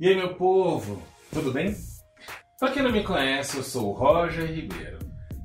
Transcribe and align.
E 0.00 0.08
aí, 0.08 0.16
meu 0.16 0.34
povo, 0.34 1.00
tudo 1.32 1.52
bem? 1.52 1.72
Para 2.58 2.72
quem 2.72 2.82
não 2.82 2.90
me 2.90 3.04
conhece, 3.04 3.58
eu 3.58 3.62
sou 3.62 3.90
o 3.90 3.92
Roger 3.92 4.52
Ribeiro. 4.52 4.98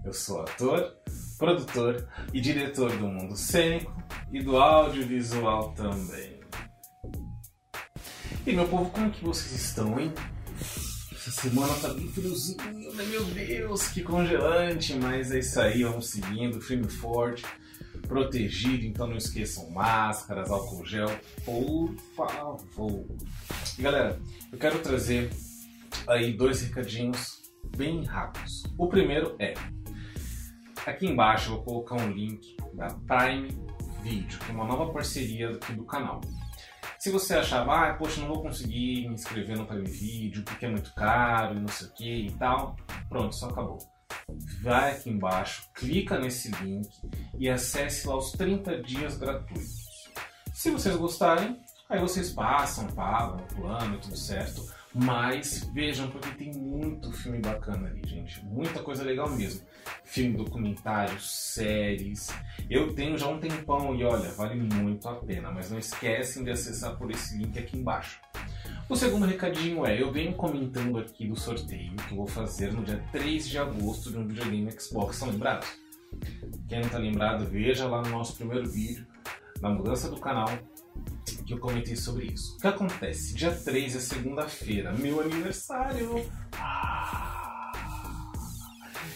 Eu 0.03 0.11
sou 0.11 0.41
ator, 0.41 0.97
produtor 1.37 2.09
e 2.33 2.41
diretor 2.41 2.91
do 2.97 3.07
mundo 3.07 3.35
cênico 3.35 3.95
e 4.31 4.41
do 4.41 4.57
audiovisual 4.57 5.71
também. 5.73 6.39
E 8.47 8.51
meu 8.51 8.67
povo, 8.67 8.89
como 8.89 9.11
que 9.11 9.23
vocês 9.23 9.53
estão, 9.53 9.99
hein? 9.99 10.11
Essa 11.13 11.29
semana 11.29 11.75
tá 11.75 11.89
bem 11.89 12.07
friozinho, 12.07 12.93
né? 12.95 13.03
Meu 13.03 13.23
Deus, 13.25 13.89
que 13.89 14.01
congelante, 14.01 14.95
mas 14.95 15.31
é 15.31 15.39
isso 15.39 15.61
aí, 15.61 15.83
vamos 15.83 16.09
seguindo, 16.09 16.59
firme 16.59 16.87
e 16.87 16.91
forte 16.91 17.45
protegido, 18.09 18.85
então 18.85 19.07
não 19.07 19.15
esqueçam 19.15 19.69
máscaras, 19.69 20.49
álcool 20.49 20.83
gel, 20.83 21.07
por 21.45 21.95
favor. 22.15 23.05
E 23.77 23.81
galera, 23.81 24.19
eu 24.51 24.57
quero 24.57 24.79
trazer 24.79 25.29
aí 26.07 26.33
dois 26.33 26.63
recadinhos 26.63 27.53
bem 27.77 28.03
rápidos. 28.03 28.63
O 28.77 28.87
primeiro 28.87 29.35
é, 29.37 29.53
aqui 30.87 31.05
embaixo 31.05 31.51
eu 31.51 31.55
vou 31.57 31.63
colocar 31.63 31.95
um 31.97 32.11
link 32.11 32.57
da 32.73 32.87
Prime 32.87 33.49
Video, 34.01 34.39
que 34.39 34.51
é 34.51 34.53
uma 34.55 34.65
nova 34.65 34.91
parceria 34.91 35.51
aqui 35.51 35.73
do 35.73 35.85
canal. 35.85 36.19
Se 36.97 37.11
você 37.11 37.35
achava, 37.35 37.89
ah, 37.89 37.93
poxa, 37.93 38.19
não 38.21 38.27
vou 38.27 38.41
conseguir 38.41 39.07
me 39.07 39.13
inscrever 39.13 39.55
no 39.55 39.67
Prime 39.67 39.87
Video 39.87 40.43
porque 40.43 40.65
é 40.65 40.69
muito 40.69 40.93
caro 40.95 41.55
e 41.55 41.59
não 41.59 41.67
sei 41.67 41.87
o 41.87 41.93
que 41.93 42.25
e 42.25 42.31
tal, 42.31 42.75
pronto, 43.07 43.35
só 43.35 43.49
acabou 43.49 43.77
vai 44.61 44.91
aqui 44.91 45.09
embaixo, 45.09 45.69
clica 45.73 46.19
nesse 46.19 46.51
link 46.63 46.89
e 47.37 47.49
acesse 47.49 48.07
lá 48.07 48.17
os 48.17 48.31
30 48.31 48.81
dias 48.81 49.17
gratuitos. 49.17 50.09
Se 50.53 50.71
vocês 50.71 50.95
gostarem, 50.95 51.59
aí 51.89 51.99
vocês 51.99 52.31
passam, 52.31 52.87
pagam, 52.87 53.45
plano 53.55 53.95
e 53.95 53.99
tudo 53.99 54.17
certo. 54.17 54.79
Mas 54.93 55.69
vejam, 55.71 56.09
porque 56.09 56.29
tem 56.31 56.51
muito 56.53 57.11
filme 57.11 57.39
bacana 57.39 57.87
ali, 57.87 58.01
gente. 58.07 58.43
Muita 58.43 58.81
coisa 58.81 59.03
legal 59.03 59.29
mesmo. 59.29 59.61
Filme 60.03 60.35
documentário, 60.35 61.19
séries. 61.21 62.29
Eu 62.67 62.93
tenho 62.93 63.17
já 63.17 63.27
um 63.27 63.39
tempão 63.39 63.95
e 63.95 64.03
olha, 64.03 64.29
vale 64.31 64.55
muito 64.55 65.07
a 65.07 65.15
pena. 65.15 65.51
Mas 65.51 65.69
não 65.69 65.77
esquecem 65.77 66.43
de 66.43 66.49
acessar 66.49 66.97
por 66.97 67.11
esse 67.11 67.37
link 67.37 67.57
aqui 67.57 67.77
embaixo. 67.77 68.19
O 68.89 68.95
segundo 68.95 69.25
recadinho 69.25 69.85
é, 69.85 70.01
eu 70.01 70.11
venho 70.11 70.33
comentando 70.33 70.97
aqui 70.97 71.27
do 71.27 71.39
sorteio 71.39 71.95
que 72.07 72.15
vou 72.15 72.25
fazer 72.25 72.73
no 72.73 72.83
dia 72.83 73.03
3 73.11 73.47
de 73.47 73.57
agosto 73.57 74.11
de 74.11 74.17
um 74.17 74.27
videogame 74.27 74.71
Xbox. 74.71 75.17
São 75.17 75.29
lembrados? 75.29 75.67
Quem 76.67 76.79
não 76.79 76.87
está 76.87 76.97
lembrado, 76.97 77.45
veja 77.45 77.87
lá 77.87 78.01
no 78.01 78.09
nosso 78.09 78.35
primeiro 78.35 78.67
vídeo, 78.67 79.05
na 79.61 79.69
mudança 79.69 80.09
do 80.09 80.19
canal, 80.19 80.49
que 81.45 81.53
eu 81.53 81.59
comentei 81.59 81.95
sobre 81.95 82.27
isso. 82.27 82.55
O 82.57 82.61
que 82.61 82.67
acontece? 82.67 83.33
Dia 83.35 83.51
3 83.51 83.95
é 83.95 83.99
segunda-feira, 83.99 84.91
meu 84.93 85.21
aniversário! 85.21 86.25
Ah! 86.53 87.71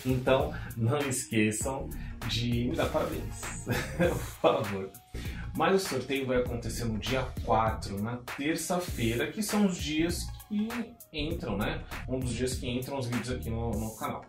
Então, 0.05 0.53
não 0.75 0.97
esqueçam 0.99 1.89
de 2.27 2.69
me 2.69 2.75
dar 2.75 2.89
parabéns, 2.89 3.65
por 3.97 4.17
favor. 4.17 4.91
Mas 5.55 5.83
o 5.83 5.87
sorteio 5.87 6.25
vai 6.25 6.37
acontecer 6.37 6.85
no 6.85 6.97
dia 6.97 7.27
4, 7.45 8.01
na 8.01 8.17
terça-feira, 8.17 9.31
que 9.31 9.43
são 9.43 9.67
os 9.67 9.77
dias 9.77 10.25
que 10.47 10.67
entram, 11.11 11.57
né? 11.57 11.83
Um 12.07 12.19
dos 12.19 12.33
dias 12.33 12.55
que 12.55 12.67
entram 12.67 12.97
os 12.97 13.07
vídeos 13.07 13.31
aqui 13.31 13.49
no, 13.49 13.69
no 13.71 13.95
canal. 13.95 14.25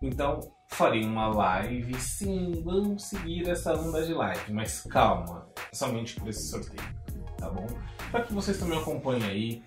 Então, 0.00 0.40
farei 0.68 1.04
uma 1.04 1.28
live, 1.28 1.94
sim, 2.00 2.62
vamos 2.64 3.04
seguir 3.04 3.48
essa 3.48 3.74
onda 3.74 4.04
de 4.06 4.14
live, 4.14 4.52
mas 4.52 4.80
calma, 4.82 5.46
somente 5.72 6.14
por 6.14 6.28
esse 6.28 6.48
sorteio, 6.48 6.88
tá 7.36 7.50
bom? 7.50 7.66
Para 8.10 8.24
que 8.24 8.32
vocês 8.32 8.58
também 8.58 8.78
acompanhem 8.78 9.24
aí 9.24 9.62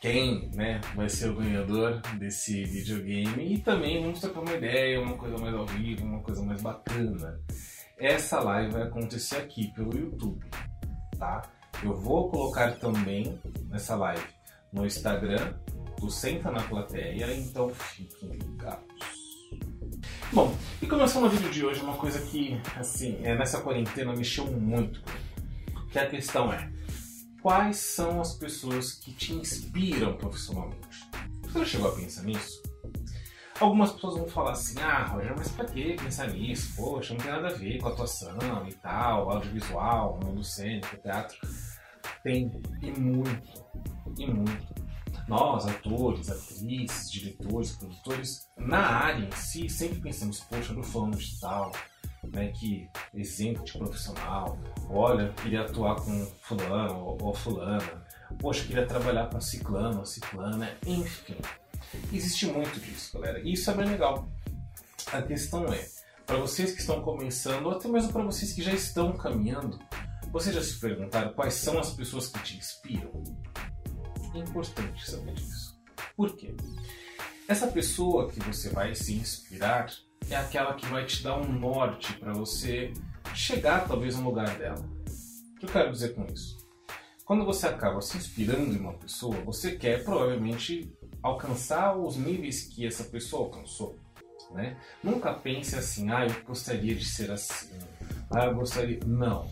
quem 0.00 0.50
né, 0.54 0.80
vai 0.94 1.10
ser 1.10 1.28
o 1.28 1.36
ganhador 1.36 2.00
desse 2.18 2.64
videogame 2.64 3.54
e 3.54 3.58
também 3.58 4.00
vamos 4.00 4.20
trocar 4.20 4.40
uma 4.40 4.54
ideia, 4.54 5.00
uma 5.00 5.16
coisa 5.16 5.36
mais 5.36 5.54
ao 5.54 5.66
vivo, 5.66 6.06
uma 6.06 6.20
coisa 6.20 6.42
mais 6.42 6.62
bacana. 6.62 7.38
Essa 8.00 8.40
live 8.40 8.72
vai 8.72 8.82
acontecer 8.84 9.36
aqui 9.36 9.70
pelo 9.74 9.94
YouTube, 9.94 10.42
tá? 11.18 11.42
Eu 11.82 11.94
vou 11.94 12.30
colocar 12.30 12.72
também 12.76 13.38
nessa 13.68 13.94
live 13.94 14.24
no 14.72 14.86
Instagram 14.86 15.52
do 16.00 16.10
Senta 16.10 16.50
na 16.50 16.62
Plateia, 16.62 17.30
então 17.36 17.68
fiquem 17.68 18.30
ligados. 18.30 18.86
Bom, 20.32 20.56
e 20.80 20.86
começando 20.86 21.24
o 21.24 21.28
vídeo 21.28 21.50
de 21.50 21.62
hoje, 21.62 21.82
uma 21.82 21.98
coisa 21.98 22.18
que, 22.22 22.58
assim, 22.74 23.18
é, 23.22 23.36
nessa 23.36 23.60
quarentena 23.60 24.16
mexeu 24.16 24.46
muito, 24.50 25.02
que 25.92 25.98
a 25.98 26.08
questão 26.08 26.50
é, 26.50 26.72
quais 27.42 27.76
são 27.76 28.18
as 28.18 28.32
pessoas 28.32 28.92
que 28.94 29.12
te 29.12 29.34
inspiram 29.34 30.16
profissionalmente? 30.16 31.06
Você 31.42 31.58
já 31.58 31.64
chegou 31.66 31.88
a 31.88 31.94
pensar 31.94 32.22
nisso? 32.22 32.62
Algumas 33.60 33.92
pessoas 33.92 34.16
vão 34.16 34.26
falar 34.26 34.52
assim, 34.52 34.80
ah, 34.80 35.04
Roger, 35.04 35.34
mas 35.36 35.52
pra 35.52 35.66
que 35.66 35.92
pensar 35.92 36.28
nisso? 36.28 36.74
Poxa, 36.74 37.12
não 37.12 37.20
tem 37.20 37.30
nada 37.30 37.48
a 37.48 37.52
ver 37.52 37.78
com 37.78 37.88
atuação 37.88 38.66
e 38.66 38.72
tal, 38.76 39.30
audiovisual, 39.30 40.18
mundo 40.24 40.42
cênico, 40.42 40.96
teatro. 40.96 41.38
Tem, 42.24 42.50
e 42.80 42.90
muito, 42.90 43.66
e 44.18 44.26
muito. 44.26 44.74
Nós, 45.28 45.66
atores, 45.66 46.30
atrizes, 46.30 47.10
diretores, 47.10 47.76
produtores, 47.76 48.50
na 48.56 48.78
área 48.78 49.26
em 49.26 49.32
si, 49.32 49.68
sempre 49.68 50.00
pensamos, 50.00 50.40
poxa, 50.40 50.72
do 50.72 50.82
fulano 50.82 51.18
de 51.18 51.38
tal, 51.38 51.70
né, 52.32 52.48
que 52.52 52.88
exemplo 53.12 53.62
de 53.62 53.72
profissional, 53.74 54.58
olha, 54.88 55.34
queria 55.34 55.62
atuar 55.62 55.96
com 55.96 56.24
fulano 56.40 56.98
ou, 56.98 57.18
ou 57.20 57.34
fulana, 57.34 58.06
poxa, 58.38 58.64
queria 58.64 58.86
trabalhar 58.86 59.28
com 59.28 59.38
ciclano 59.38 59.98
ou 59.98 60.06
ciclana, 60.06 60.74
enfim 60.86 61.36
Existe 62.12 62.46
muito 62.46 62.78
disso, 62.80 63.18
galera. 63.18 63.40
E 63.40 63.52
isso 63.52 63.70
é 63.70 63.74
bem 63.74 63.86
legal. 63.86 64.28
A 65.12 65.22
questão 65.22 65.64
é, 65.72 65.88
para 66.26 66.36
vocês 66.36 66.72
que 66.72 66.80
estão 66.80 67.02
começando, 67.02 67.66
ou 67.66 67.72
até 67.72 67.88
mesmo 67.88 68.12
para 68.12 68.22
vocês 68.22 68.52
que 68.52 68.62
já 68.62 68.72
estão 68.72 69.12
caminhando, 69.16 69.78
vocês 70.32 70.54
já 70.54 70.62
se 70.62 70.78
perguntaram 70.78 71.32
quais 71.32 71.54
são 71.54 71.78
as 71.78 71.92
pessoas 71.92 72.28
que 72.28 72.38
te 72.40 72.56
inspiram? 72.56 73.10
É 74.34 74.38
importante 74.38 75.10
saber 75.10 75.34
disso. 75.34 75.76
Por 76.16 76.36
quê? 76.36 76.54
Essa 77.48 77.66
pessoa 77.66 78.30
que 78.30 78.38
você 78.40 78.68
vai 78.68 78.94
se 78.94 79.14
inspirar 79.14 79.92
é 80.28 80.36
aquela 80.36 80.74
que 80.74 80.86
vai 80.86 81.04
te 81.04 81.22
dar 81.22 81.36
um 81.36 81.52
norte 81.52 82.12
para 82.14 82.32
você 82.32 82.92
chegar 83.34 83.88
talvez 83.88 84.16
no 84.16 84.22
lugar 84.22 84.56
dela. 84.56 84.78
O 84.78 85.58
que 85.58 85.66
eu 85.66 85.68
quero 85.68 85.90
dizer 85.90 86.14
com 86.14 86.24
isso? 86.26 86.58
Quando 87.24 87.44
você 87.44 87.66
acaba 87.66 88.00
se 88.00 88.16
inspirando 88.16 88.72
em 88.72 88.78
uma 88.78 88.94
pessoa, 88.94 89.34
você 89.42 89.76
quer 89.76 90.04
provavelmente 90.04 90.92
alcançar 91.22 91.96
os 91.96 92.16
níveis 92.16 92.64
que 92.64 92.86
essa 92.86 93.04
pessoa 93.04 93.44
alcançou. 93.44 93.98
Né? 94.52 94.76
Nunca 95.02 95.32
pense 95.32 95.76
assim, 95.76 96.10
ah, 96.10 96.26
eu 96.26 96.44
gostaria 96.44 96.94
de 96.94 97.04
ser 97.04 97.30
assim, 97.30 97.78
ah, 98.30 98.46
eu 98.46 98.54
gostaria. 98.54 98.98
Não. 99.06 99.48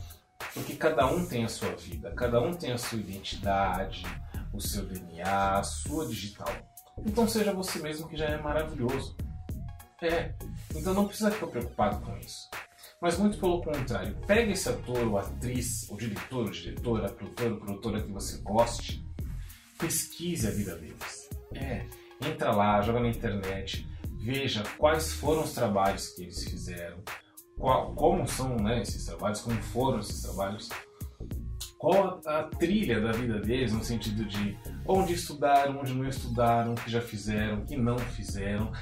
Porque 0.54 0.74
cada 0.74 1.06
um 1.06 1.26
tem 1.26 1.44
a 1.44 1.48
sua 1.48 1.74
vida, 1.76 2.12
cada 2.12 2.40
um 2.40 2.52
tem 2.52 2.72
a 2.72 2.78
sua 2.78 2.98
identidade, 2.98 4.04
o 4.52 4.60
seu 4.60 4.86
DNA, 4.86 5.58
a 5.58 5.62
sua 5.62 6.06
digital. 6.06 6.48
Então 7.06 7.28
seja 7.28 7.52
você 7.52 7.78
mesmo 7.80 8.08
que 8.08 8.16
já 8.16 8.26
é 8.26 8.40
maravilhoso. 8.40 9.16
É. 10.02 10.34
Então 10.74 10.94
não 10.94 11.06
precisa 11.06 11.30
ficar 11.30 11.46
preocupado 11.48 12.04
com 12.04 12.16
isso. 12.18 12.48
Mas 13.00 13.16
muito 13.16 13.38
pelo 13.38 13.62
contrário, 13.62 14.16
pegue 14.26 14.52
esse 14.52 14.68
ator 14.68 15.06
ou 15.06 15.18
atriz, 15.18 15.88
o 15.88 15.96
diretor 15.96 16.46
ou 16.46 16.50
diretora, 16.50 17.08
produtor 17.08 17.52
ou 17.52 17.58
produtora 17.58 18.02
que 18.02 18.10
você 18.10 18.38
goste, 18.38 19.06
pesquise 19.78 20.48
a 20.48 20.50
vida 20.50 20.74
deles 20.74 21.17
é, 21.54 21.86
entra 22.24 22.50
lá, 22.52 22.80
joga 22.82 23.00
na 23.00 23.08
internet, 23.08 23.88
veja 24.18 24.62
quais 24.76 25.12
foram 25.12 25.42
os 25.42 25.52
trabalhos 25.52 26.08
que 26.08 26.22
eles 26.22 26.44
fizeram, 26.44 26.98
qual, 27.56 27.94
como 27.94 28.26
são 28.26 28.56
né, 28.56 28.82
esses 28.82 29.04
trabalhos, 29.04 29.40
como 29.40 29.60
foram 29.62 30.00
esses 30.00 30.22
trabalhos, 30.22 30.68
qual 31.78 32.20
a, 32.26 32.42
trilha 32.42 33.00
da 33.00 33.12
vida 33.12 33.40
deles, 33.40 33.72
no 33.72 33.84
sentido 33.84 34.24
de 34.24 34.58
onde 34.86 35.14
estudaram, 35.14 35.78
onde 35.78 35.94
não 35.94 36.08
estudaram, 36.08 36.72
o 36.72 36.74
que 36.74 36.90
já 36.90 37.00
fizeram, 37.00 37.60
o 37.60 37.64
que 37.64 37.76
não 37.76 37.98
fizeram. 37.98 38.72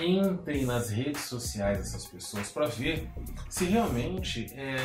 Entrem 0.00 0.64
nas 0.64 0.88
redes 0.88 1.22
sociais 1.22 1.78
dessas 1.78 2.06
pessoas 2.06 2.50
para 2.50 2.66
ver 2.66 3.10
se 3.50 3.66
realmente 3.66 4.46
é, 4.54 4.76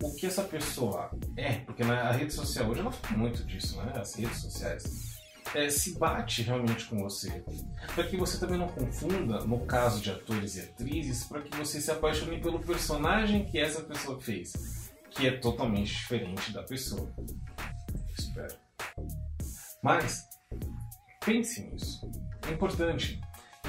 o 0.00 0.14
que 0.14 0.26
essa 0.26 0.44
pessoa 0.44 1.10
é, 1.36 1.54
porque 1.54 1.82
na 1.82 2.12
rede 2.12 2.32
social 2.32 2.68
hoje 2.68 2.80
ela 2.80 2.92
fala 2.92 3.18
muito 3.18 3.44
disso, 3.44 3.76
né? 3.82 3.92
As 3.96 4.14
redes 4.14 4.38
sociais 4.38 5.13
é, 5.54 5.70
se 5.70 5.96
bate 5.98 6.42
realmente 6.42 6.86
com 6.86 6.98
você. 6.98 7.44
Para 7.94 8.04
que 8.04 8.16
você 8.16 8.38
também 8.38 8.58
não 8.58 8.68
confunda, 8.68 9.44
no 9.44 9.60
caso 9.60 10.00
de 10.00 10.10
atores 10.10 10.56
e 10.56 10.60
atrizes, 10.60 11.24
para 11.24 11.40
que 11.40 11.56
você 11.56 11.80
se 11.80 11.90
apaixone 11.90 12.40
pelo 12.40 12.58
personagem 12.58 13.44
que 13.44 13.58
essa 13.58 13.80
pessoa 13.82 14.20
fez, 14.20 14.90
que 15.10 15.26
é 15.26 15.30
totalmente 15.30 15.92
diferente 15.92 16.52
da 16.52 16.62
pessoa. 16.62 17.12
Espero. 18.18 18.54
Mas, 19.82 20.28
pense 21.24 21.62
nisso. 21.62 22.10
É 22.48 22.52
importante. 22.52 23.20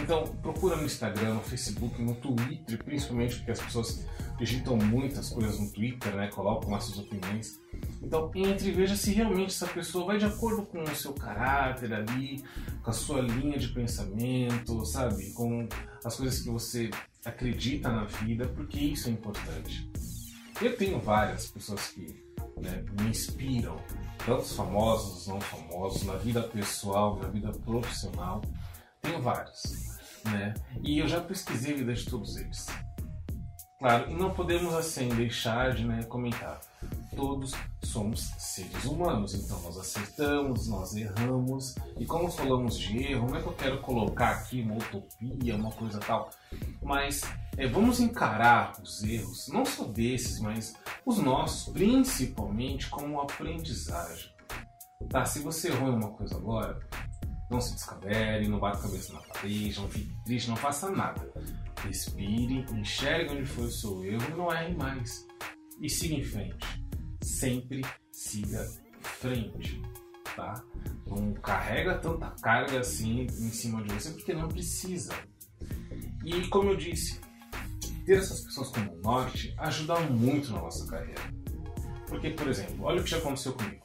Então, 0.01 0.23
procura 0.41 0.75
no 0.75 0.85
Instagram, 0.85 1.35
no 1.35 1.41
Facebook, 1.41 2.01
no 2.01 2.15
Twitter, 2.15 2.83
principalmente 2.83 3.37
porque 3.37 3.51
as 3.51 3.61
pessoas 3.61 4.05
digitam 4.37 4.75
muitas 4.77 5.29
coisas 5.29 5.59
no 5.59 5.71
Twitter, 5.71 6.15
né? 6.15 6.27
Colocam 6.27 6.79
suas 6.81 6.99
opiniões. 6.99 7.59
Então, 8.01 8.31
entre 8.35 8.69
e 8.69 8.71
veja 8.71 8.95
se 8.95 9.13
realmente 9.13 9.53
essa 9.53 9.67
pessoa 9.67 10.05
vai 10.05 10.17
de 10.17 10.25
acordo 10.25 10.65
com 10.65 10.83
o 10.83 10.95
seu 10.95 11.13
caráter 11.13 11.93
ali, 11.93 12.43
com 12.83 12.89
a 12.89 12.93
sua 12.93 13.21
linha 13.21 13.57
de 13.57 13.69
pensamento, 13.69 14.85
sabe? 14.85 15.31
Com 15.33 15.67
as 16.03 16.15
coisas 16.15 16.41
que 16.41 16.49
você 16.49 16.89
acredita 17.23 17.89
na 17.89 18.05
vida, 18.05 18.47
porque 18.47 18.79
isso 18.79 19.07
é 19.07 19.11
importante. 19.11 19.89
Eu 20.61 20.75
tenho 20.77 20.99
várias 20.99 21.47
pessoas 21.47 21.89
que 21.89 22.23
né, 22.57 22.83
me 23.01 23.09
inspiram, 23.09 23.77
tanto 24.25 24.41
os 24.41 24.55
famosos, 24.55 25.21
os 25.21 25.27
não 25.27 25.41
famosos, 25.41 26.03
na 26.03 26.15
vida 26.15 26.41
pessoal, 26.41 27.19
na 27.19 27.27
vida 27.27 27.51
profissional. 27.51 28.41
Tenho 29.01 29.21
vários. 29.21 29.63
Né? 30.25 30.53
E 30.81 30.99
eu 30.99 31.07
já 31.07 31.19
pesquisei 31.21 31.73
a 31.73 31.77
vida 31.77 31.93
de 31.93 32.05
todos 32.05 32.37
eles. 32.37 32.65
Claro, 33.85 34.09
e 34.09 34.15
não 34.15 34.33
podemos 34.33 34.73
assim 34.73 35.09
deixar 35.09 35.75
de 35.75 35.85
né, 35.85 36.01
comentar. 36.05 36.59
Todos 37.15 37.51
somos 37.83 38.31
seres 38.39 38.83
humanos, 38.83 39.35
então 39.35 39.61
nós 39.61 39.77
acertamos, 39.77 40.67
nós 40.67 40.95
erramos. 40.95 41.75
E 41.95 42.03
como 42.03 42.31
falamos 42.31 42.79
de 42.79 43.11
erro, 43.11 43.29
não 43.29 43.37
é 43.37 43.41
que 43.43 43.47
eu 43.47 43.53
quero 43.53 43.79
colocar 43.81 44.31
aqui 44.31 44.61
uma 44.61 44.77
utopia, 44.77 45.55
uma 45.55 45.71
coisa 45.71 45.99
tal, 45.99 46.31
mas 46.81 47.21
é, 47.55 47.67
vamos 47.67 47.99
encarar 47.99 48.73
os 48.81 49.03
erros, 49.03 49.49
não 49.49 49.63
só 49.63 49.83
desses, 49.83 50.39
mas 50.39 50.73
os 51.05 51.19
nossos, 51.19 51.71
principalmente 51.71 52.89
como 52.89 53.21
aprendizagem. 53.21 54.31
Tá, 55.11 55.25
se 55.25 55.37
você 55.37 55.67
errou 55.67 55.89
em 55.89 55.97
uma 55.97 56.09
coisa 56.09 56.35
agora, 56.35 56.79
não 57.51 57.61
se 57.61 57.75
descabele, 57.75 58.47
não 58.47 58.57
bata 58.57 58.79
a 58.79 58.81
cabeça 58.81 59.13
na 59.13 59.21
parede, 59.21 59.79
não 59.79 59.87
fique 59.87 60.17
triste, 60.23 60.49
não 60.49 60.55
faça 60.55 60.89
nada. 60.89 61.31
Respire, 61.85 62.65
enxergue 62.73 63.35
onde 63.35 63.45
foi 63.45 63.65
o 63.65 63.71
seu 63.71 64.03
erro 64.03 64.37
não 64.37 64.51
erre 64.51 64.75
mais. 64.75 65.27
E 65.79 65.89
siga 65.89 66.15
em 66.15 66.23
frente. 66.23 66.83
Sempre 67.21 67.81
siga 68.11 68.65
frente, 69.01 69.81
tá? 70.35 70.63
Não 71.05 71.33
carrega 71.33 71.97
tanta 71.97 72.31
carga 72.41 72.79
assim 72.79 73.21
em 73.21 73.49
cima 73.51 73.83
de 73.83 73.93
você 73.93 74.11
porque 74.11 74.33
não 74.33 74.47
precisa. 74.47 75.13
E 76.23 76.47
como 76.47 76.71
eu 76.71 76.75
disse, 76.75 77.19
ter 78.05 78.17
essas 78.17 78.41
pessoas 78.41 78.69
como 78.69 78.95
norte 79.01 79.53
ajuda 79.57 79.99
muito 80.01 80.51
na 80.51 80.61
nossa 80.61 80.85
carreira. 80.87 81.21
Porque, 82.07 82.29
por 82.29 82.47
exemplo, 82.47 82.85
olha 82.85 83.01
o 83.01 83.03
que 83.03 83.09
já 83.09 83.17
aconteceu 83.17 83.53
comigo. 83.53 83.83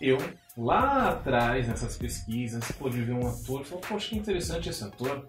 Eu, 0.00 0.18
lá 0.56 1.10
atrás, 1.10 1.68
nessas 1.68 1.96
pesquisas, 1.96 2.70
pude 2.72 3.02
ver 3.02 3.12
um 3.12 3.26
ator 3.26 3.60
e 3.60 3.64
falei, 3.64 3.84
poxa, 3.86 4.08
que 4.08 4.16
interessante 4.16 4.68
esse 4.68 4.82
ator. 4.82 5.26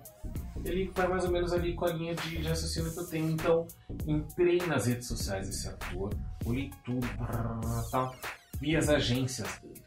Ele 0.66 0.92
vai 0.96 1.08
mais 1.08 1.24
ou 1.24 1.32
menos 1.32 1.54
ali 1.54 1.76
com 1.76 1.86
a 1.86 1.94
linha 1.94 2.16
de, 2.16 2.38
de 2.38 2.48
raciocínio 2.48 2.92
que 2.92 3.00
eu 3.00 3.08
tenho. 3.08 3.30
Então, 3.30 3.68
entrei 4.08 4.58
nas 4.66 4.88
redes 4.88 5.08
sociais 5.08 5.48
desse 5.48 5.68
ator, 5.68 6.12
olhei 6.44 6.72
tudo, 6.84 7.08
vi 8.60 8.76
as 8.76 8.90
agências 8.90 9.48
dele. 9.60 9.86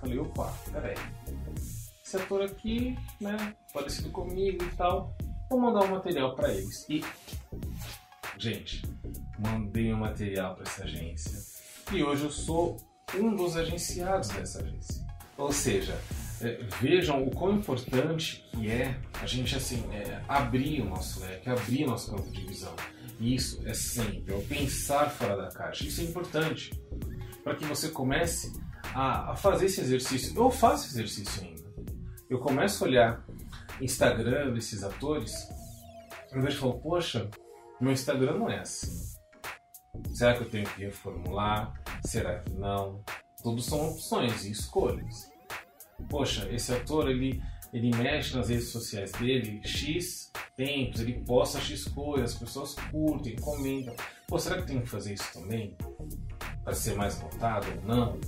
Falei, 0.00 0.18
opa, 0.18 0.54
peraí. 0.70 0.94
Esse 2.04 2.16
ator 2.16 2.42
aqui, 2.42 2.96
né, 3.20 3.54
parecido 3.72 4.10
comigo 4.10 4.62
e 4.64 4.76
tal, 4.76 5.12
vou 5.50 5.58
mandar 5.58 5.84
um 5.84 5.90
material 5.90 6.36
para 6.36 6.52
eles. 6.52 6.86
E, 6.88 7.02
gente, 8.38 8.82
mandei 9.38 9.92
um 9.92 9.98
material 9.98 10.54
para 10.54 10.64
essa 10.64 10.84
agência. 10.84 11.42
E 11.92 12.02
hoje 12.02 12.24
eu 12.24 12.30
sou 12.30 12.76
um 13.14 13.34
dos 13.34 13.56
agenciados 13.56 14.28
dessa 14.28 14.60
agência. 14.60 15.04
Ou 15.36 15.50
seja, 15.50 15.98
é, 16.40 16.58
vejam 16.80 17.22
o 17.24 17.30
quão 17.30 17.56
importante 17.56 18.44
que 18.50 18.70
é 18.70 18.98
a 19.20 19.26
gente 19.26 19.54
assim 19.56 19.84
é, 19.92 20.20
abrir 20.28 20.82
o 20.82 20.84
nosso 20.86 21.20
leque, 21.20 21.48
abrir 21.48 21.86
nosso 21.86 22.10
campo 22.10 22.30
de 22.30 22.44
visão. 22.44 22.74
Isso 23.20 23.62
é 23.66 23.74
sempre, 23.74 24.34
é 24.34 24.38
pensar 24.40 25.10
fora 25.10 25.36
da 25.36 25.48
caixa. 25.48 25.84
Isso 25.84 26.00
é 26.00 26.04
importante 26.04 26.72
para 27.42 27.54
que 27.54 27.64
você 27.64 27.88
comece 27.88 28.52
a, 28.94 29.32
a, 29.32 29.36
fazer 29.36 29.66
esse 29.66 29.80
exercício. 29.80 30.36
Eu 30.36 30.50
faço 30.50 30.88
exercício 30.88 31.42
ainda. 31.42 31.62
Eu 32.28 32.38
começo 32.38 32.82
a 32.82 32.86
olhar 32.88 33.24
Instagram 33.80 34.52
desses 34.52 34.82
atores, 34.82 35.32
eu 36.32 36.40
vejo 36.42 36.56
e 36.56 36.60
falo, 36.60 36.80
poxa, 36.80 37.28
meu 37.80 37.92
Instagram 37.92 38.38
não 38.38 38.50
é 38.50 38.60
assim. 38.60 39.14
Será 40.12 40.34
que 40.34 40.42
eu 40.42 40.50
tenho 40.50 40.64
que 40.64 40.84
reformular? 40.84 41.72
Será 42.04 42.40
que 42.40 42.52
não? 42.54 43.04
Tudo 43.42 43.60
são 43.60 43.90
opções 43.90 44.44
e 44.44 44.50
escolhas. 44.50 45.33
Poxa, 46.08 46.48
esse 46.50 46.72
ator 46.72 47.08
ele, 47.10 47.42
ele 47.72 47.94
mexe 47.96 48.36
nas 48.36 48.48
redes 48.48 48.68
sociais 48.68 49.12
dele 49.12 49.60
X 49.64 50.30
tempos, 50.56 51.00
ele 51.00 51.24
posta 51.24 51.60
X 51.60 51.84
coisas, 51.84 52.32
as 52.32 52.38
pessoas 52.38 52.74
curtem, 52.90 53.36
comentam. 53.36 53.94
Pô, 54.28 54.38
será 54.38 54.60
que 54.60 54.66
tenho 54.66 54.82
que 54.82 54.88
fazer 54.88 55.14
isso 55.14 55.32
também? 55.32 55.76
Para 56.62 56.74
ser 56.74 56.94
mais 56.94 57.20
notado 57.20 57.66
ou 57.76 57.82
não? 57.82 58.20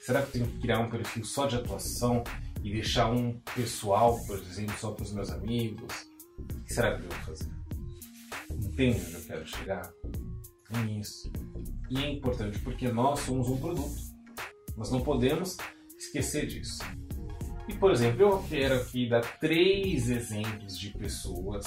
Será 0.00 0.22
que 0.22 0.32
tenho 0.32 0.46
que 0.46 0.58
criar 0.58 0.80
um 0.80 0.90
perfil 0.90 1.24
só 1.24 1.46
de 1.46 1.56
atuação 1.56 2.22
e 2.62 2.72
deixar 2.72 3.10
um 3.10 3.38
pessoal, 3.54 4.18
por 4.26 4.38
exemplo, 4.38 4.74
só 4.78 4.92
para 4.92 5.02
os 5.04 5.12
meus 5.12 5.30
amigos? 5.30 6.06
O 6.38 6.64
que 6.64 6.74
será 6.74 6.96
que 6.96 7.04
eu 7.04 7.08
vou 7.08 7.18
fazer? 7.20 7.50
Entende 8.50 9.00
onde 9.06 9.14
eu 9.14 9.24
quero 9.24 9.46
chegar? 9.46 9.92
Isso. 10.98 11.32
E 11.88 11.98
é 11.98 12.10
importante 12.10 12.58
porque 12.58 12.88
nós 12.88 13.20
somos 13.20 13.48
um 13.48 13.56
produto. 13.56 13.94
Nós 14.76 14.90
não 14.90 15.00
podemos 15.00 15.56
esquecer 16.06 16.46
disso. 16.46 16.78
E 17.68 17.74
por 17.74 17.90
exemplo, 17.90 18.22
eu 18.22 18.42
quero 18.48 18.74
aqui 18.74 19.08
dar 19.08 19.22
três 19.38 20.10
exemplos 20.10 20.78
de 20.78 20.90
pessoas 20.90 21.64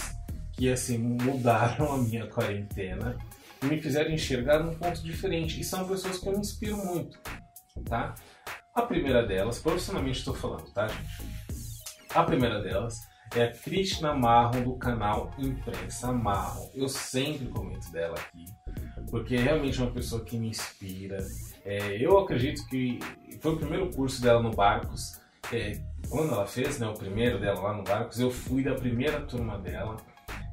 que 0.53 0.71
assim 0.71 0.97
mudaram 0.97 1.91
a 1.93 1.97
minha 1.97 2.27
quarentena 2.27 3.17
e 3.61 3.65
me 3.65 3.81
fizeram 3.81 4.11
enxergar 4.11 4.59
num 4.59 4.75
ponto 4.75 5.01
diferente. 5.03 5.59
E 5.59 5.63
são 5.63 5.87
pessoas 5.87 6.19
que 6.19 6.27
eu 6.27 6.33
me 6.33 6.39
inspiro 6.39 6.77
muito, 6.77 7.19
tá? 7.85 8.13
A 8.73 8.83
primeira 8.83 9.25
delas, 9.25 9.59
profissionalmente 9.59 10.19
estou 10.19 10.35
falando, 10.35 10.71
tá, 10.71 10.87
gente? 10.87 11.37
A 12.13 12.23
primeira 12.23 12.61
delas 12.61 12.95
é 13.35 13.43
a 13.43 13.51
Krishna 13.51 14.13
Marron 14.13 14.63
do 14.63 14.77
canal 14.77 15.31
Imprensa 15.37 16.11
Marron. 16.11 16.69
Eu 16.73 16.87
sempre 16.87 17.47
comento 17.47 17.91
dela 17.91 18.15
aqui 18.15 18.45
porque 19.09 19.35
é 19.35 19.41
realmente 19.41 19.81
uma 19.81 19.91
pessoa 19.91 20.23
que 20.23 20.37
me 20.37 20.49
inspira. 20.49 21.17
É, 21.67 21.97
eu 22.01 22.17
acredito 22.17 22.65
que 22.69 22.97
foi 23.41 23.51
o 23.51 23.57
primeiro 23.57 23.89
curso 23.89 24.21
dela 24.21 24.41
no 24.41 24.51
Barcos. 24.51 25.19
É, 25.51 25.81
quando 26.09 26.33
ela 26.33 26.47
fez 26.47 26.79
né, 26.79 26.87
o 26.87 26.93
primeiro 26.93 27.41
dela 27.41 27.59
lá 27.59 27.75
no 27.75 27.83
Barcos, 27.83 28.21
eu 28.21 28.31
fui 28.31 28.63
da 28.63 28.73
primeira 28.73 29.19
turma 29.23 29.59
dela. 29.59 29.97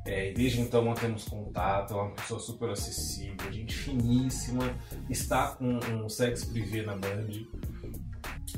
É, 0.04 0.32
desde 0.32 0.60
então 0.60 0.84
mantemos 0.84 1.24
contato, 1.24 1.94
é 1.94 1.96
uma 1.96 2.10
pessoa 2.10 2.40
super 2.40 2.68
acessível, 2.68 3.50
gente 3.50 3.74
finíssima, 3.74 4.76
está 5.08 5.52
com 5.54 5.78
um 5.78 6.08
sex 6.08 6.44
privé 6.46 6.82
na 6.82 6.96
Band. 6.96 7.28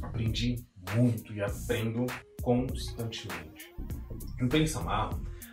Aprendi 0.03 0.57
muito 0.97 1.35
e 1.35 1.43
aprendo 1.43 2.07
constantemente. 2.41 3.75
Não 4.41 4.49
pensa 4.49 4.81
mal, 4.81 5.11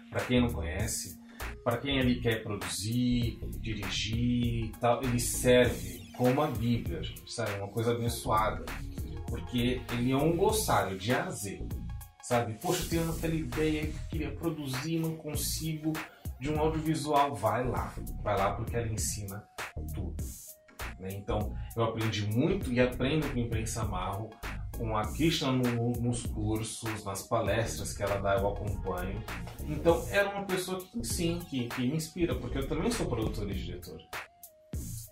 para 0.09 0.21
quem 0.21 0.39
não 0.39 0.49
conhece, 0.49 1.19
para 1.65 1.77
quem 1.77 1.99
ele 1.99 2.21
quer 2.21 2.41
produzir, 2.43 3.39
dirigir 3.59 4.71
tal, 4.79 5.03
ele 5.03 5.19
serve 5.19 6.02
como 6.17 6.41
a 6.41 6.47
Bíblia, 6.47 7.01
sabe? 7.27 7.57
Uma 7.57 7.67
coisa 7.67 7.91
abençoada. 7.91 8.65
Porque 9.27 9.81
ele 9.91 10.11
é 10.11 10.17
um 10.17 10.37
glossário 10.37 10.97
de 10.97 11.11
A 11.11 11.25
a 11.25 11.29
Z, 11.31 11.67
sabe? 12.21 12.53
Poxa, 12.61 12.83
eu 12.83 12.89
tenho 12.89 13.11
aquela 13.11 13.33
ideia 13.33 13.87
que 13.87 14.07
queria 14.09 14.31
produzir, 14.31 14.99
não 14.99 15.15
consigo, 15.15 15.93
de 16.39 16.51
um 16.51 16.59
audiovisual. 16.59 17.35
Vai 17.35 17.67
lá, 17.67 17.93
vai 18.21 18.37
lá 18.37 18.53
porque 18.53 18.75
ela 18.75 18.87
ensina 18.87 19.43
tudo. 19.95 20.15
Né? 20.99 21.09
Então, 21.13 21.53
eu 21.75 21.83
aprendi 21.83 22.27
muito 22.27 22.71
e 22.71 22.79
aprendo 22.79 23.31
com 23.31 23.39
Imprensa 23.39 23.83
Marro 23.83 24.29
com 24.77 24.97
a 24.97 25.05
Krishna 25.05 25.51
no, 25.51 25.91
nos 25.91 26.25
cursos, 26.25 27.03
nas 27.03 27.23
palestras 27.23 27.93
que 27.95 28.01
ela 28.01 28.17
dá, 28.17 28.35
eu 28.35 28.47
acompanho. 28.47 29.23
Então, 29.65 30.03
era 30.09 30.29
uma 30.29 30.45
pessoa 30.45 30.79
que, 30.83 31.03
sim, 31.03 31.39
que, 31.49 31.67
que 31.67 31.81
me 31.81 31.95
inspira, 31.95 32.35
porque 32.35 32.57
eu 32.57 32.67
também 32.67 32.91
sou 32.91 33.05
produtor 33.05 33.49
e 33.49 33.53
diretor. 33.53 34.01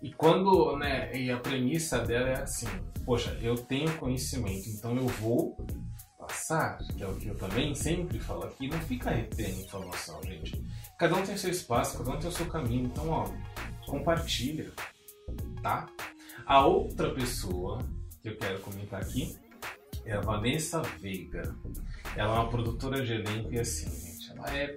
E 0.02 0.12
quando, 0.12 0.76
né, 0.76 1.16
e 1.16 1.30
a 1.30 1.38
premissa 1.38 2.00
dela 2.00 2.30
é 2.30 2.42
assim, 2.42 2.66
poxa, 3.04 3.38
eu 3.40 3.54
tenho 3.54 3.96
conhecimento, 3.98 4.68
então 4.68 4.96
eu 4.96 5.06
vou 5.06 5.56
passar, 6.18 6.78
que 6.78 7.02
é 7.02 7.06
o 7.06 7.14
que 7.16 7.28
eu 7.28 7.36
também 7.36 7.74
sempre 7.74 8.18
falo 8.18 8.44
aqui, 8.44 8.68
não 8.68 8.80
fica 8.80 9.10
retendo 9.10 9.60
informação, 9.60 10.22
gente. 10.24 10.60
Cada 10.98 11.14
um 11.16 11.22
tem 11.22 11.36
seu 11.36 11.50
espaço, 11.50 11.98
cada 11.98 12.10
um 12.10 12.18
tem 12.18 12.28
o 12.28 12.32
seu 12.32 12.46
caminho, 12.46 12.86
então, 12.86 13.08
ó, 13.08 13.24
compartilha, 13.86 14.72
tá? 15.62 15.86
A 16.46 16.66
outra 16.66 17.14
pessoa 17.14 17.78
que 18.20 18.28
eu 18.28 18.36
quero 18.36 18.60
comentar 18.60 19.00
aqui 19.00 19.36
é 20.04 20.12
a 20.14 20.20
Vanessa 20.20 20.82
Veiga. 21.00 21.56
Ela 22.16 22.36
é 22.36 22.38
uma 22.40 22.48
produtora 22.48 23.04
de 23.04 23.12
elenco 23.12 23.52
e 23.52 23.60
assim, 23.60 23.88
gente, 23.90 24.30
ela 24.32 24.56
é 24.56 24.74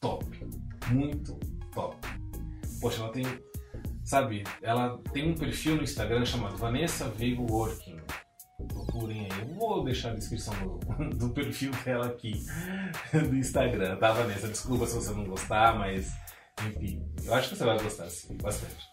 top. 0.00 0.24
Muito 0.90 1.38
top. 1.72 1.96
Poxa, 2.80 3.02
ela 3.02 3.12
tem. 3.12 3.24
Sabe, 4.14 4.44
ela 4.62 4.96
tem 5.12 5.28
um 5.28 5.34
perfil 5.34 5.74
no 5.74 5.82
Instagram 5.82 6.24
chamado 6.24 6.56
Vanessa 6.56 7.08
Veiga 7.08 7.42
Working. 7.42 7.96
Procurem 8.68 9.22
aí. 9.22 9.40
Eu 9.40 9.54
vou 9.56 9.82
deixar 9.82 10.12
a 10.12 10.14
descrição 10.14 10.54
do, 10.54 11.10
do 11.18 11.30
perfil 11.30 11.72
dela 11.84 12.06
aqui 12.06 12.32
do 13.10 13.34
Instagram, 13.34 13.96
tá, 13.96 14.12
Vanessa? 14.12 14.46
Desculpa 14.46 14.86
se 14.86 14.94
você 14.94 15.10
não 15.10 15.24
gostar, 15.24 15.76
mas 15.76 16.12
Enfim, 16.64 17.04
eu 17.24 17.34
acho 17.34 17.48
que 17.48 17.56
você 17.56 17.64
vai 17.64 17.76
gostar, 17.76 18.08
sim, 18.08 18.36
bastante. 18.36 18.86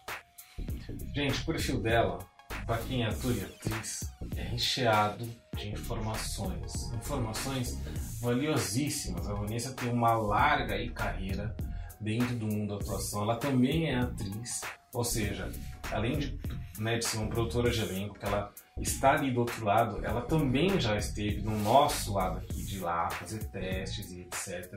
Gente, 1.14 1.40
o 1.40 1.46
perfil 1.46 1.80
dela, 1.80 2.18
para 2.66 2.78
quem 2.78 3.04
é 3.04 3.06
ator 3.06 3.32
e 3.32 3.42
atriz, 3.42 4.00
é 4.36 4.42
recheado 4.42 5.24
de 5.56 5.68
informações. 5.68 6.92
Informações 6.94 7.80
valiosíssimas. 8.20 9.28
A 9.28 9.34
Vanessa 9.34 9.72
tem 9.72 9.88
uma 9.88 10.14
larga 10.14 10.74
carreira 10.90 11.56
dentro 12.00 12.34
do 12.34 12.46
mundo 12.48 12.70
da 12.70 12.82
atuação. 12.82 13.22
Ela 13.22 13.36
também 13.36 13.88
é 13.88 14.00
atriz, 14.00 14.62
ou 14.94 15.04
seja, 15.04 15.50
além 15.90 16.18
de, 16.18 16.38
né, 16.78 16.98
de 16.98 17.04
ser 17.04 17.18
uma 17.18 17.28
produtora 17.28 17.70
de 17.70 17.80
elenco, 17.80 18.18
que 18.18 18.24
ela 18.24 18.52
está 18.78 19.12
ali 19.12 19.30
do 19.30 19.40
outro 19.40 19.64
lado, 19.64 20.04
ela 20.04 20.22
também 20.22 20.80
já 20.80 20.96
esteve 20.96 21.40
no 21.42 21.58
nosso 21.58 22.14
lado 22.14 22.38
aqui 22.38 22.62
de 22.64 22.78
lá, 22.78 23.08
fazer 23.10 23.44
testes 23.50 24.10
e 24.10 24.20
etc. 24.20 24.72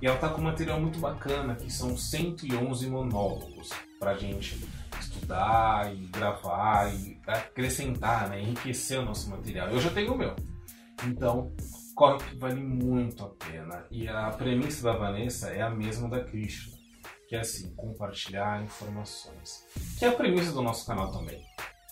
E 0.00 0.06
ela 0.06 0.16
está 0.16 0.28
com 0.28 0.40
um 0.40 0.44
material 0.44 0.80
muito 0.80 0.98
bacana, 0.98 1.54
que 1.54 1.72
são 1.72 1.96
111 1.96 2.88
monólogos 2.88 3.70
para 3.98 4.12
a 4.12 4.16
gente 4.16 4.64
estudar 5.00 5.94
e 5.94 6.06
gravar 6.06 6.92
e 6.94 7.20
acrescentar, 7.26 8.28
né, 8.28 8.42
enriquecer 8.42 8.98
o 8.98 9.04
nosso 9.04 9.30
material. 9.30 9.68
Eu 9.68 9.80
já 9.80 9.90
tenho 9.90 10.14
o 10.14 10.18
meu. 10.18 10.34
Então, 11.04 11.52
corre 11.94 12.18
que 12.18 12.36
vale 12.36 12.60
muito 12.60 13.24
a 13.24 13.28
pena. 13.28 13.84
E 13.90 14.08
a 14.08 14.30
premissa 14.30 14.84
da 14.84 14.96
Vanessa 14.96 15.48
é 15.48 15.62
a 15.62 15.70
mesma 15.70 16.08
da 16.08 16.22
Krishna, 16.22 16.75
que 17.28 17.36
é 17.36 17.40
assim, 17.40 17.74
compartilhar 17.74 18.62
informações. 18.62 19.64
Que 19.98 20.04
é 20.04 20.08
a 20.08 20.12
premissa 20.12 20.52
do 20.52 20.62
nosso 20.62 20.86
canal 20.86 21.10
também. 21.10 21.44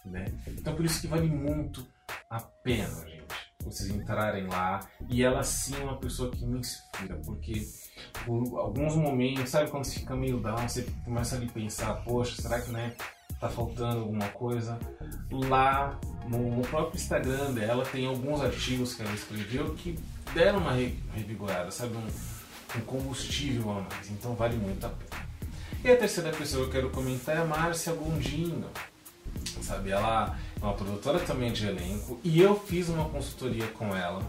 Né? 0.05 0.27
Então 0.49 0.75
por 0.75 0.85
isso 0.85 1.01
que 1.01 1.07
vale 1.07 1.29
muito 1.29 1.87
a 2.29 2.41
pena, 2.41 3.07
gente, 3.07 3.25
vocês 3.65 3.89
entrarem 3.89 4.47
lá. 4.47 4.81
E 5.09 5.23
ela 5.23 5.43
sim 5.43 5.75
é 5.77 5.85
uma 5.85 5.99
pessoa 5.99 6.31
que 6.31 6.45
me 6.45 6.59
inspira, 6.59 7.17
porque 7.25 7.67
por 8.25 8.59
alguns 8.59 8.95
momentos, 8.97 9.51
sabe 9.51 9.71
quando 9.71 9.85
você 9.85 10.01
fica 10.01 10.15
meio 10.15 10.41
down, 10.41 10.69
você 10.69 10.83
começa 11.05 11.37
a 11.37 11.53
pensar, 11.53 11.95
poxa, 12.05 12.41
será 12.41 12.61
que 12.61 12.71
né, 12.71 12.95
tá 13.41 13.49
faltando 13.49 14.01
alguma 14.01 14.29
coisa? 14.29 14.79
Lá 15.31 15.99
no, 16.29 16.63
próprio 16.63 16.97
Instagram 16.97 17.53
dela 17.53 17.85
tem 17.85 18.07
alguns 18.07 18.41
artigos 18.41 18.95
que 18.95 19.03
ela 19.03 19.15
escreveu 19.15 19.75
que 19.75 19.99
deram 20.35 20.59
uma 20.59 20.73
revigorada, 20.73 21.71
sabe? 21.71 21.97
Um, 21.97 22.79
um 22.79 22.81
combustível 22.83 23.71
a 23.71 23.83
mais, 23.83 24.11
então 24.11 24.35
vale 24.35 24.57
muito 24.57 24.85
a 24.85 24.91
pena. 24.91 25.14
E 25.85 25.91
a 25.91 25.97
terceira 25.97 26.33
pessoa 26.33 26.65
que 26.65 26.71
eu 26.71 26.73
quero 26.73 26.91
comentar 26.91 27.37
é 27.37 27.41
a 27.41 27.45
Márcia 27.45 27.93
Gondino 27.93 28.71
sabe? 29.63 29.91
Ela 29.91 30.39
é 30.61 30.65
uma 30.65 30.75
produtora 30.75 31.19
também 31.19 31.53
de 31.53 31.67
elenco 31.67 32.19
e 32.23 32.41
eu 32.41 32.59
fiz 32.59 32.89
uma 32.89 33.09
consultoria 33.09 33.67
com 33.69 33.95
ela 33.95 34.23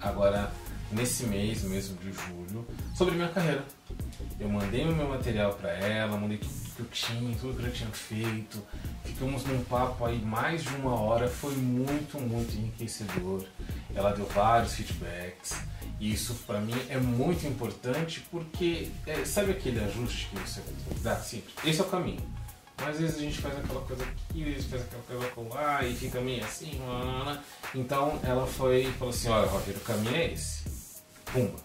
agora 0.00 0.52
nesse 0.92 1.24
mês 1.24 1.62
mesmo 1.62 1.96
de 1.98 2.12
julho 2.12 2.66
sobre 2.94 3.14
minha 3.14 3.28
carreira. 3.28 3.64
Eu 4.40 4.48
mandei 4.48 4.84
o 4.84 4.94
meu 4.94 5.08
material 5.08 5.52
para 5.54 5.70
ela, 5.70 6.16
mandei 6.16 6.38
tudo 6.38 6.52
que 6.76 6.80
eu 6.80 6.86
tinha, 6.86 7.36
tudo 7.38 7.60
que 7.60 7.66
eu 7.66 7.72
tinha 7.72 7.90
feito. 7.90 8.62
Ficamos 9.04 9.44
num 9.44 9.64
papo 9.64 10.04
aí 10.04 10.20
mais 10.20 10.62
de 10.62 10.74
uma 10.76 10.94
hora, 10.94 11.28
foi 11.28 11.54
muito, 11.56 12.20
muito 12.20 12.54
enriquecedor. 12.56 13.44
Ela 13.94 14.12
deu 14.12 14.26
vários 14.26 14.74
feedbacks. 14.74 15.56
E 15.98 16.12
isso 16.12 16.34
para 16.46 16.60
mim 16.60 16.74
é 16.88 16.96
muito 16.98 17.46
importante 17.46 18.24
porque 18.30 18.90
é, 19.06 19.24
sabe 19.24 19.50
aquele 19.50 19.80
ajuste 19.80 20.28
que 20.28 20.38
você 20.38 20.62
dá 21.02 21.16
sempre? 21.16 21.52
Esse 21.64 21.80
é 21.80 21.84
o 21.84 21.88
caminho. 21.88 22.22
Mas 22.80 22.90
às 22.90 23.00
vezes 23.00 23.16
a 23.16 23.20
gente 23.20 23.40
faz 23.40 23.58
aquela 23.58 23.80
coisa 23.80 24.04
aqui, 24.04 24.42
às 24.42 24.48
vezes 24.48 24.70
faz 24.70 24.82
aquela 24.82 25.24
coisa 25.30 25.54
lá 25.54 25.84
e 25.84 25.96
fica 25.96 26.20
meio 26.20 26.44
assim. 26.44 26.80
Lá, 26.86 27.42
Então 27.74 28.20
ela 28.22 28.46
foi 28.46 28.84
falou 28.92 29.12
assim: 29.12 29.28
olha, 29.28 29.48
Roger, 29.48 29.76
o 29.76 29.80
caminho 29.80 30.14
é 30.14 30.32
esse. 30.32 30.77
Pumba. 31.32 31.58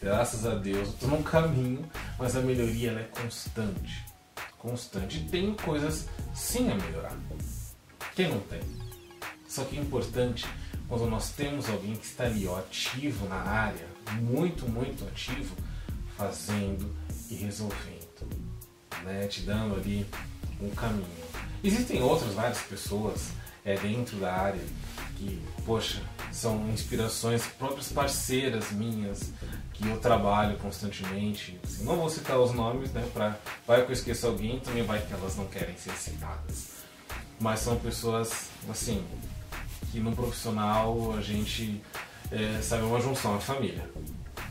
Graças 0.00 0.44
a 0.46 0.54
Deus 0.54 0.88
eu 0.88 0.94
tô 0.94 1.06
num 1.06 1.22
caminho, 1.22 1.88
mas 2.18 2.36
a 2.36 2.40
melhoria 2.40 2.90
é 2.92 3.20
constante. 3.20 4.04
Constante. 4.58 5.18
E 5.18 5.28
tem 5.28 5.54
coisas 5.54 6.08
sim 6.34 6.70
a 6.70 6.74
melhorar. 6.74 7.16
Quem 8.14 8.28
não 8.28 8.40
tem? 8.40 8.60
Só 9.48 9.64
que 9.64 9.76
é 9.76 9.80
importante 9.80 10.46
quando 10.88 11.06
nós 11.08 11.30
temos 11.30 11.68
alguém 11.68 11.94
que 11.94 12.06
está 12.06 12.24
ali 12.24 12.46
ó, 12.46 12.58
ativo 12.58 13.28
na 13.28 13.36
área, 13.36 13.86
muito, 14.20 14.68
muito 14.68 15.04
ativo, 15.04 15.54
fazendo 16.16 16.94
e 17.30 17.34
resolvendo 17.34 18.02
né, 19.04 19.26
te 19.26 19.42
dando 19.42 19.74
ali 19.76 20.06
um 20.60 20.70
caminho. 20.70 21.06
Existem 21.62 22.02
outras 22.02 22.34
várias 22.34 22.60
pessoas 22.62 23.30
é, 23.64 23.76
dentro 23.76 24.16
da 24.18 24.32
área 24.32 24.62
que, 25.16 25.40
poxa, 25.64 26.00
são 26.32 26.68
inspirações, 26.70 27.46
próprias 27.58 27.92
parceiras 27.92 28.70
minhas 28.72 29.30
que 29.72 29.86
eu 29.86 29.98
trabalho 29.98 30.56
constantemente. 30.58 31.60
Assim, 31.62 31.84
não 31.84 31.96
vou 31.96 32.08
citar 32.08 32.38
os 32.38 32.52
nomes, 32.52 32.92
né? 32.92 33.06
Pra, 33.12 33.36
vai 33.66 33.84
que 33.84 33.90
eu 33.90 33.94
esqueço 33.94 34.26
alguém, 34.26 34.58
também 34.60 34.82
vai 34.82 35.00
que 35.00 35.12
elas 35.12 35.36
não 35.36 35.46
querem 35.46 35.76
ser 35.76 35.92
citadas. 35.92 36.72
Mas 37.40 37.60
são 37.60 37.78
pessoas, 37.78 38.48
assim, 38.68 39.04
que 39.90 40.00
no 40.00 40.14
profissional 40.14 41.14
a 41.16 41.20
gente 41.20 41.82
é, 42.30 42.60
sabe 42.62 42.84
uma 42.84 43.00
junção, 43.00 43.36
é 43.36 43.40
família, 43.40 43.88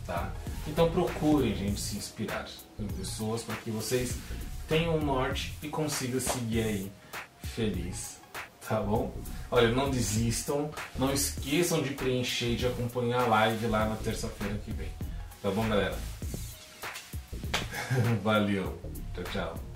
tá? 0.06 0.32
Então 0.68 0.92
procurem, 0.92 1.56
gente, 1.56 1.82
se 1.82 1.98
inspirar 1.98 2.48
em 2.80 2.88
pessoas 2.88 3.42
para 3.42 3.56
que 3.56 3.72
vocês 3.72 4.16
tenham 4.68 4.98
um 4.98 5.04
norte 5.04 5.58
e 5.64 5.68
consigam 5.68 6.20
seguir 6.20 6.62
aí 6.62 6.92
feliz, 7.44 8.21
tá 8.72 8.80
bom? 8.80 9.14
Olha, 9.52 9.68
não 9.68 9.90
desistam, 9.90 10.72
não 10.98 11.14
esqueçam 11.14 11.82
de 11.82 11.90
preencher 11.90 12.54
e 12.54 12.56
de 12.56 12.68
acompanhar 12.68 13.24
a 13.24 13.28
live 13.28 13.68
lá 13.68 13.86
na 13.86 13.98
terça-feira 13.98 14.58
que 14.64 14.72
vem. 14.72 14.88
Tá 15.42 15.52
bom, 15.52 15.68
galera? 15.68 15.98
Valeu. 18.24 18.80
Tchau, 19.14 19.24
tchau. 19.26 19.71